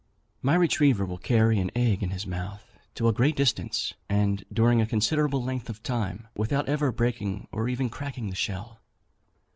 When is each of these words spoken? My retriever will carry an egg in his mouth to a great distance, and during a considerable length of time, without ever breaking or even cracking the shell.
My 0.41 0.55
retriever 0.55 1.05
will 1.05 1.19
carry 1.19 1.59
an 1.59 1.69
egg 1.75 2.01
in 2.01 2.09
his 2.09 2.25
mouth 2.25 2.75
to 2.95 3.07
a 3.07 3.13
great 3.13 3.35
distance, 3.35 3.93
and 4.09 4.43
during 4.51 4.81
a 4.81 4.87
considerable 4.87 5.43
length 5.43 5.69
of 5.69 5.83
time, 5.83 6.27
without 6.35 6.67
ever 6.67 6.91
breaking 6.91 7.47
or 7.51 7.69
even 7.69 7.87
cracking 7.87 8.31
the 8.31 8.35
shell. 8.35 8.81